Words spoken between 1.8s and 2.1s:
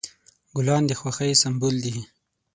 دي.